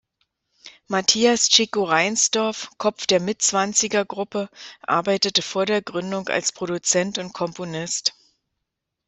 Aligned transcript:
Matthias 0.89 1.47
„Chico“ 1.47 1.83
Reinsdorf, 1.83 2.71
Kopf 2.79 3.05
der 3.05 3.19
Mittzwanziger-Gruppe, 3.19 4.49
arbeitete 4.81 5.43
vor 5.43 5.67
der 5.67 5.83
Gründung 5.83 6.27
als 6.29 6.51
Produzent 6.53 7.19
und 7.19 7.33
Komponist. 7.33 8.15